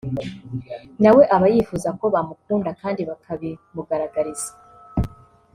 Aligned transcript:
nawe 1.01 1.23
aba 1.35 1.47
yifuza 1.53 1.89
ko 1.99 2.05
bamukunda 2.13 2.69
kandi 2.81 3.01
bakabimugaragariza 3.09 4.49